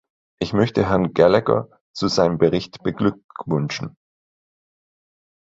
Ich 0.41 0.51
möchte 0.51 0.89
Herrn 0.89 1.13
Gallagher 1.13 1.69
zu 1.93 2.07
seinem 2.07 2.39
Bericht 2.39 2.81
beglückwünschen. 2.81 3.97